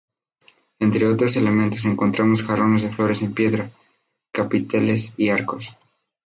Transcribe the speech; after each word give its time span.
Entre 0.79 1.05
otros 1.05 1.35
elementos 1.35 1.85
encontramos 1.85 2.41
jarrones 2.41 2.81
de 2.81 2.91
flores 2.91 3.21
en 3.21 3.35
piedra, 3.35 3.69
capiteles, 4.33 5.13
arcos. 5.31 5.77